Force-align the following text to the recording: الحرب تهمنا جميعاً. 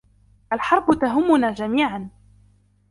الحرب 0.53 0.99
تهمنا 1.01 1.51
جميعاً. 1.53 2.09